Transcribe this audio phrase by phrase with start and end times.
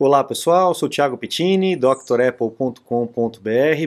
[0.00, 2.78] Olá pessoal, sou Thiago Pittini, drapple.com.br.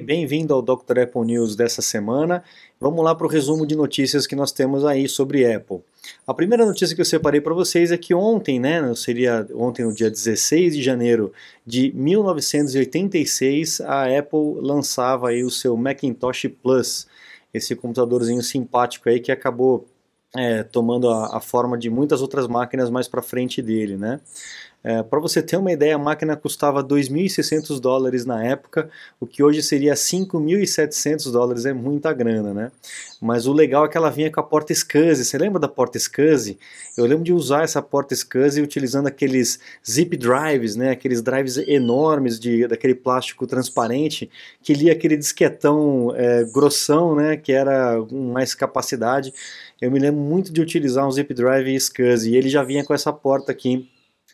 [0.04, 0.99] Bem-vindo ao Dr.
[1.03, 2.43] Apple News dessa semana.
[2.77, 5.79] Vamos lá para o resumo de notícias que nós temos aí sobre Apple.
[6.27, 9.93] A primeira notícia que eu separei para vocês é que ontem, né, seria ontem no
[9.93, 11.32] dia 16 de janeiro
[11.66, 17.07] de 1986, a Apple lançava aí o seu Macintosh Plus,
[17.54, 19.88] esse computadorzinho simpático aí que acabou
[20.36, 24.20] é, tomando a, a, forma de muitas outras máquinas mais para frente dele, né?
[24.84, 29.43] É, Para você ter uma ideia, a máquina custava 2.600 dólares na época, o que
[29.43, 32.72] hoje seria 5.700 dólares, é muita grana, né?
[33.22, 36.00] Mas o legal é que ela vinha com a porta SCSI, você lembra da porta
[36.00, 36.58] SCSI?
[36.98, 40.90] Eu lembro de usar essa porta SCSI utilizando aqueles zip drives, né?
[40.90, 44.27] aqueles drives enormes de, daquele plástico transparente,
[44.63, 47.38] que lia aquele disquetão é, grossão, né?
[47.38, 49.32] que era com mais capacidade.
[49.80, 52.94] Eu me lembro muito de utilizar um zip drive SCSI, e ele já vinha com
[52.94, 53.88] essa porta aqui,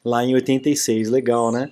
[0.08, 1.70] lá em 86, legal, né?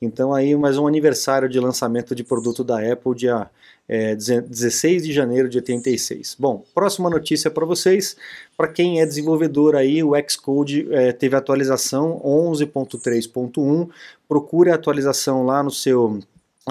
[0.00, 3.50] Então aí mais um aniversário de lançamento de produto da Apple, dia
[3.88, 6.36] é, 16 de janeiro de 86.
[6.38, 8.16] Bom, próxima notícia para vocês,
[8.56, 13.88] para quem é desenvolvedor aí, o Xcode é, teve atualização 11.3.1,
[14.28, 16.20] procure a atualização lá no seu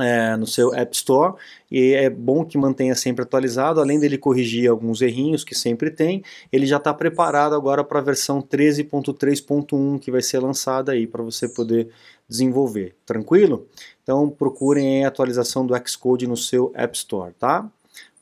[0.01, 1.35] é, no seu App Store
[1.69, 6.23] e é bom que mantenha sempre atualizado, além dele corrigir alguns errinhos que sempre tem,
[6.51, 11.23] ele já está preparado agora para a versão 13.3.1 que vai ser lançada aí para
[11.23, 11.89] você poder
[12.27, 13.67] desenvolver, tranquilo?
[14.03, 17.69] Então procurem a atualização do Xcode no seu App Store, tá?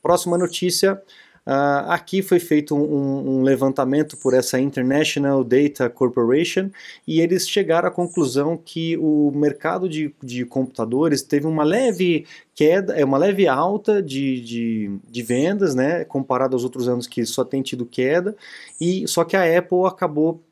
[0.02, 1.02] Próxima notícia,
[1.46, 6.70] Uh, aqui foi feito um, um, levantamento por essa International Data Corporation
[7.06, 12.96] e eles chegaram à conclusão que o mercado de, de computadores teve uma leve queda,
[12.96, 17.44] é uma leve alta de, de, de, vendas, né, comparado aos outros anos que só
[17.44, 18.34] tem tido queda,
[18.80, 20.42] e só que a Apple acabou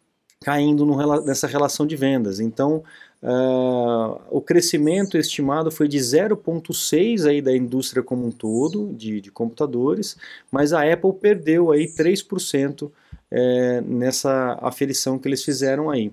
[0.44, 2.38] caindo no, nessa relação de vendas.
[2.38, 2.84] Então,
[3.26, 9.30] Uh, o crescimento estimado foi de 0,6 aí da indústria como um todo de, de,
[9.30, 10.14] computadores,
[10.50, 12.92] mas a Apple perdeu aí 3%
[13.30, 16.12] é, nessa aferição que eles fizeram aí.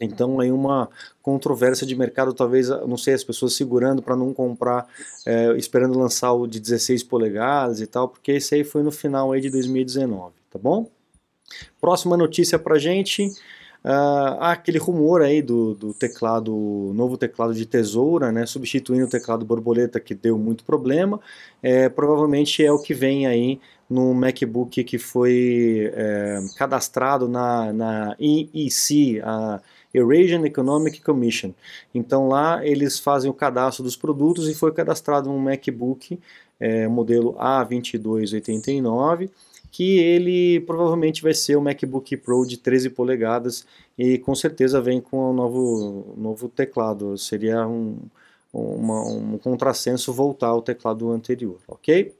[0.00, 0.88] Então aí uma
[1.22, 4.88] controvérsia de mercado, talvez, não sei, as pessoas segurando para não comprar,
[5.24, 9.30] é, esperando lançar o de 16 polegadas e tal, porque esse aí foi no final
[9.30, 10.90] aí de 2019, tá bom?
[11.80, 13.30] Próxima notícia para gente,
[13.82, 16.52] Uh, há aquele rumor aí do, do teclado,
[16.94, 21.18] novo teclado de tesoura, né, substituindo o teclado borboleta que deu muito problema.
[21.62, 23.58] É, provavelmente é o que vem aí
[23.88, 29.60] no MacBook que foi é, cadastrado na, na EEC, a
[29.94, 31.52] Eurasian Economic Commission.
[31.94, 36.20] Então lá eles fazem o cadastro dos produtos e foi cadastrado um MacBook
[36.60, 39.30] é, modelo A2289
[39.70, 43.66] que ele provavelmente vai ser o MacBook Pro de 13 polegadas
[43.96, 47.16] e com certeza vem com o novo, novo teclado.
[47.16, 47.98] Seria um,
[48.52, 52.12] uma, um contrassenso voltar ao teclado anterior, ok?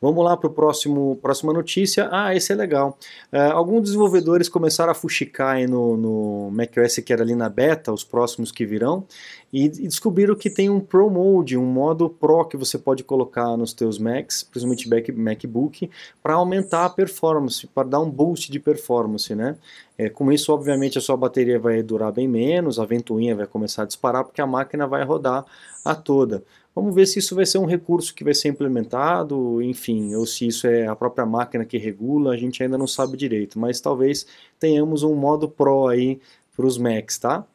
[0.00, 2.08] Vamos lá para a próxima notícia.
[2.10, 2.98] Ah, esse é legal.
[3.32, 8.04] Uh, alguns desenvolvedores começaram a fuxicar no, no macOS que era ali na beta, os
[8.04, 9.06] próximos que virão,
[9.52, 13.56] e, e descobriram que tem um Pro Mode, um modo Pro que você pode colocar
[13.56, 15.90] nos teus Macs, principalmente Mac, MacBook,
[16.22, 19.56] para aumentar a performance, para dar um boost de performance, né?
[19.96, 23.82] É, com isso, obviamente, a sua bateria vai durar bem menos, a ventoinha vai começar
[23.82, 25.44] a disparar, porque a máquina vai rodar
[25.84, 26.42] a toda.
[26.74, 30.48] Vamos ver se isso vai ser um recurso que vai ser implementado, enfim, ou se
[30.48, 34.26] isso é a própria máquina que regula, a gente ainda não sabe direito, mas talvez
[34.58, 36.20] tenhamos um modo Pro aí
[36.56, 37.46] para os Macs, tá?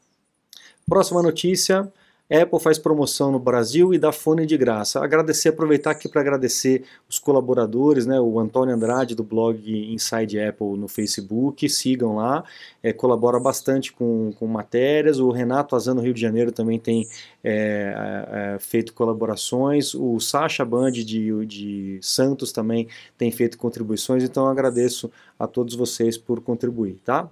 [0.88, 1.92] Próxima notícia,
[2.32, 5.04] Apple faz promoção no Brasil e dá fone de graça.
[5.04, 9.60] Agradecer, aproveitar aqui para agradecer os colaboradores, né, o Antônio Andrade do blog
[9.92, 12.44] Inside Apple no Facebook, sigam lá,
[12.84, 15.20] é, colabora bastante com, com matérias.
[15.20, 17.08] O Renato Azan no Rio de Janeiro também tem
[17.44, 17.96] é,
[18.32, 19.96] é, é feito colaborações.
[19.96, 24.24] O Sacha Band de, de Santos também tem feito contribuições.
[24.24, 27.30] Então agradeço a todos vocês por contribuir, tá?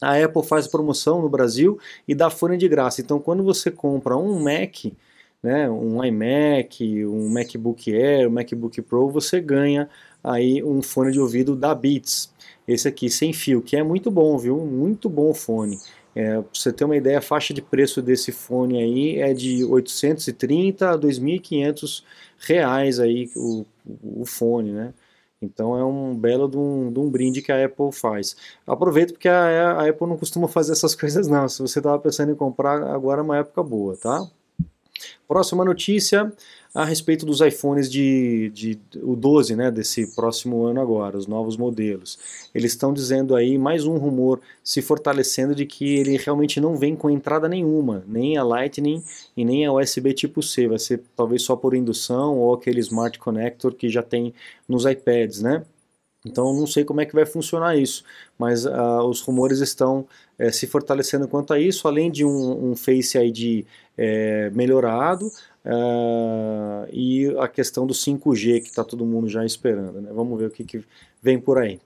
[0.00, 3.00] A Apple faz promoção no Brasil e dá fone de graça.
[3.00, 4.92] Então, quando você compra um Mac,
[5.42, 9.88] né, um iMac, um MacBook Air, um MacBook Pro, você ganha
[10.22, 12.32] aí um fone de ouvido da Beats.
[12.66, 14.58] Esse aqui sem fio, que é muito bom, viu?
[14.58, 15.78] Muito bom o fone.
[16.14, 19.64] É, pra você ter uma ideia, a faixa de preço desse fone aí é de
[19.64, 22.02] 830 a 2.500
[22.38, 23.64] reais aí o,
[24.02, 24.94] o fone, né?
[25.46, 28.36] Então é um belo de um, de um, brinde que a Apple faz.
[28.66, 31.48] Aproveito porque a, a Apple não costuma fazer essas coisas não.
[31.48, 34.28] Se você estava pensando em comprar, agora é uma época boa, tá?
[35.26, 36.32] Próxima notícia
[36.76, 41.56] a respeito dos iPhones de, de, o 12, né, desse próximo ano agora, os novos
[41.56, 42.18] modelos.
[42.54, 46.94] Eles estão dizendo aí mais um rumor se fortalecendo de que ele realmente não vem
[46.94, 49.02] com entrada nenhuma, nem a Lightning
[49.34, 53.18] e nem a USB tipo C, vai ser talvez só por indução ou aquele Smart
[53.18, 54.34] Connector que já tem
[54.68, 55.64] nos iPads, né?
[56.26, 58.04] Então não sei como é que vai funcionar isso,
[58.36, 60.06] mas uh, os rumores estão
[60.38, 63.64] é, se fortalecendo quanto a isso, além de um, um Face ID
[63.96, 70.00] é, melhorado uh, e a questão do 5G que está todo mundo já esperando.
[70.00, 70.10] Né?
[70.12, 70.84] Vamos ver o que, que
[71.22, 71.80] vem por aí.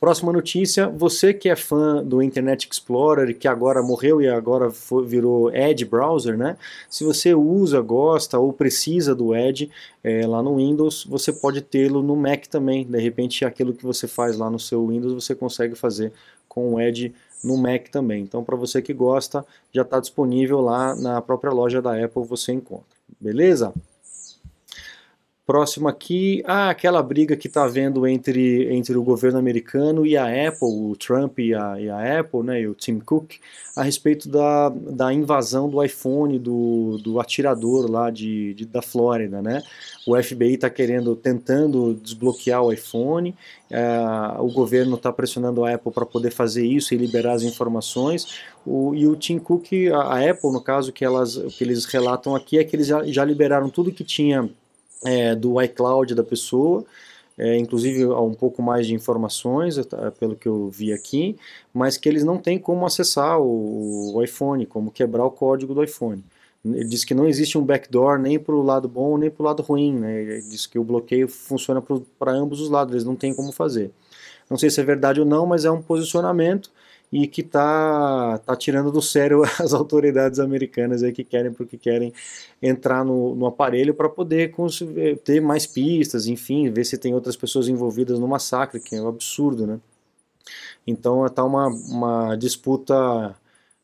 [0.00, 5.04] Próxima notícia, você que é fã do Internet Explorer, que agora morreu e agora foi,
[5.04, 6.56] virou Edge Browser, né?
[6.88, 9.68] Se você usa, gosta ou precisa do Edge
[10.04, 12.86] é, lá no Windows, você pode tê-lo no Mac também.
[12.86, 16.12] De repente, aquilo que você faz lá no seu Windows, você consegue fazer
[16.48, 17.12] com o Edge
[17.42, 18.22] no Mac também.
[18.22, 22.52] Então, para você que gosta, já está disponível lá na própria loja da Apple, você
[22.52, 22.86] encontra.
[23.20, 23.74] Beleza?
[25.48, 30.24] Próximo aqui, ah, aquela briga que está havendo entre, entre o governo americano e a
[30.24, 33.36] Apple, o Trump e a, e a Apple, né, e o Tim Cook,
[33.74, 39.40] a respeito da, da invasão do iPhone do, do atirador lá de, de da Flórida,
[39.40, 39.62] né?
[40.06, 43.34] O FBI está querendo, tentando desbloquear o iPhone,
[43.70, 43.88] é,
[44.40, 48.38] o governo está pressionando a Apple para poder fazer isso e liberar as informações.
[48.66, 52.36] O, e o Tim Cook, a, a Apple, no caso, que, elas, que eles relatam
[52.36, 54.46] aqui é que eles já, já liberaram tudo que tinha
[55.04, 56.84] é, do iCloud da pessoa,
[57.36, 59.76] é, inclusive um pouco mais de informações,
[60.18, 61.36] pelo que eu vi aqui,
[61.72, 65.84] mas que eles não têm como acessar o, o iPhone, como quebrar o código do
[65.84, 66.24] iPhone.
[66.64, 69.46] Ele diz que não existe um backdoor nem para o lado bom nem para o
[69.46, 69.94] lado ruim.
[69.94, 70.22] Né?
[70.22, 71.82] Ele diz que o bloqueio funciona
[72.18, 73.92] para ambos os lados, eles não têm como fazer.
[74.50, 76.70] Não sei se é verdade ou não, mas é um posicionamento
[77.12, 82.12] e que está tá tirando do sério as autoridades americanas aí que querem porque querem
[82.62, 84.54] entrar no, no aparelho para poder
[85.24, 89.08] ter mais pistas, enfim, ver se tem outras pessoas envolvidas no massacre, que é um
[89.08, 89.80] absurdo, né?
[90.86, 93.36] Então está uma, uma disputa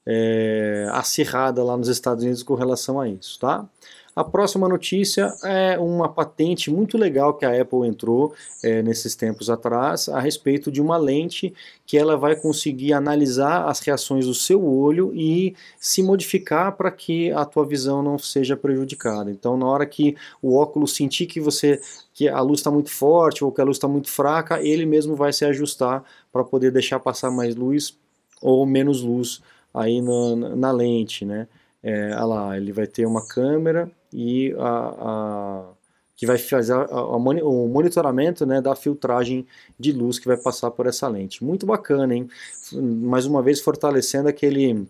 [0.06, 3.68] é, acirrada lá nos Estados Unidos com relação a isso, tá?
[4.16, 9.50] A próxima notícia é uma patente muito legal que a Apple entrou é, nesses tempos
[9.50, 11.52] atrás a respeito de uma lente
[11.84, 17.32] que ela vai conseguir analisar as reações do seu olho e se modificar para que
[17.32, 19.32] a tua visão não seja prejudicada.
[19.32, 21.80] Então, na hora que o óculos sentir que você
[22.12, 25.16] que a luz está muito forte ou que a luz está muito fraca, ele mesmo
[25.16, 27.98] vai se ajustar para poder deixar passar mais luz
[28.40, 29.42] ou menos luz
[29.74, 31.48] aí na, na lente, né?
[31.82, 35.74] É, olha lá, ele vai ter uma câmera e a, a
[36.16, 39.46] que vai fazer a, a, o monitoramento né, da filtragem
[39.78, 41.44] de luz que vai passar por essa lente.
[41.44, 42.28] Muito bacana, hein?
[42.72, 44.86] Mais uma vez fortalecendo aquele,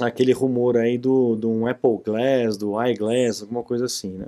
[0.00, 4.26] aquele rumor aí do, do um Apple Glass, do iGlass, alguma coisa assim, né?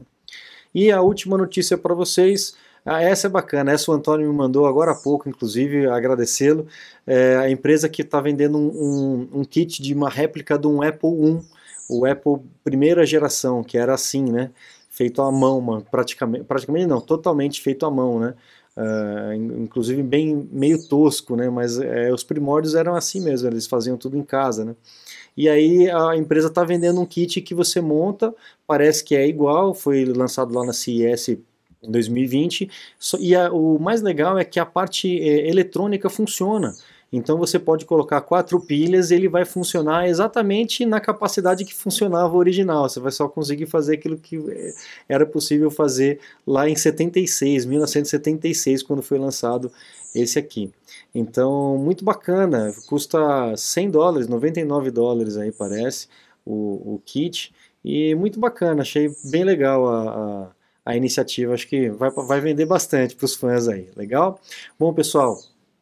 [0.74, 4.66] E a última notícia para vocês, ah, essa é bacana, essa o Antônio me mandou
[4.66, 6.66] agora há pouco, inclusive, agradecê-lo.
[7.06, 10.82] É a empresa que está vendendo um, um, um, kit de uma réplica de um
[10.82, 11.42] Apple 1
[11.88, 14.50] o Apple primeira geração, que era assim, né?
[14.90, 18.34] Feito à mão, praticamente, praticamente não, totalmente feito à mão, né?
[18.76, 21.48] Uh, inclusive bem meio tosco, né?
[21.48, 24.74] Mas é, os primórdios eram assim mesmo, eles faziam tudo em casa, né?
[25.36, 28.34] E aí a empresa está vendendo um kit que você monta,
[28.66, 31.38] parece que é igual, foi lançado lá na CES
[31.86, 32.70] em 2020.
[33.20, 36.74] E a, o mais legal é que a parte é, eletrônica funciona.
[37.16, 42.36] Então você pode colocar quatro pilhas e ele vai funcionar exatamente na capacidade que funcionava
[42.36, 42.88] original.
[42.88, 44.74] Você vai só conseguir fazer aquilo que eh,
[45.08, 49.70] era possível fazer lá em 76, 1976, quando foi lançado
[50.12, 50.72] esse aqui.
[51.14, 56.08] Então, muito bacana, custa 100 dólares, 99 dólares aí parece,
[56.44, 60.50] o, o kit, e muito bacana, achei bem legal a, a,
[60.84, 64.40] a iniciativa, acho que vai, vai vender bastante para os fãs aí, legal?
[64.78, 65.38] Bom, pessoal,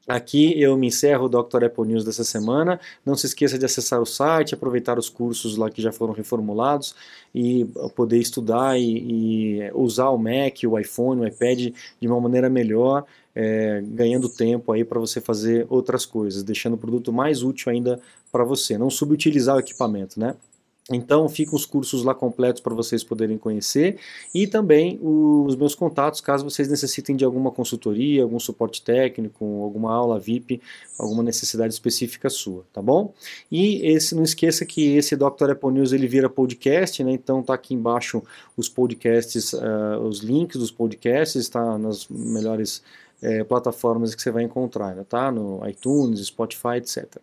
[0.07, 1.65] Aqui eu me encerro o Dr.
[1.65, 2.81] Apple News dessa semana.
[3.07, 6.95] Não se esqueça de acessar o site, aproveitar os cursos lá que já foram reformulados
[7.33, 12.51] e poder estudar e, e usar o Mac, o iPhone, o iPad de uma maneira
[12.51, 17.71] melhor, é, ganhando tempo aí para você fazer outras coisas, deixando o produto mais útil
[17.71, 18.01] ainda
[18.33, 18.77] para você.
[18.77, 20.35] Não subutilizar o equipamento, né?
[20.97, 23.99] Então ficam os cursos lá completos para vocês poderem conhecer
[24.35, 29.93] e também os meus contatos caso vocês necessitem de alguma consultoria, algum suporte técnico, alguma
[29.93, 30.61] aula VIP,
[30.99, 33.13] alguma necessidade específica sua, tá bom?
[33.51, 35.51] E esse não esqueça que esse Dr.
[35.51, 37.13] Apple News ele vira podcast, né?
[37.13, 38.23] Então tá aqui embaixo
[38.57, 42.83] os podcasts, uh, os links dos podcasts, está nas melhores
[43.23, 45.05] uh, plataformas que você vai encontrar, né?
[45.09, 45.31] tá?
[45.31, 47.21] No iTunes, Spotify, etc.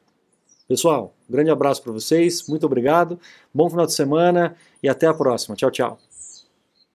[0.69, 3.19] Pessoal, grande abraço para vocês, muito obrigado,
[3.51, 5.55] bom final de semana e até a próxima.
[5.55, 6.08] Tchau, tchau.